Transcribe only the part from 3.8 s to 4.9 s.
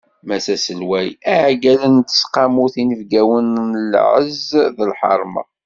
lɛez d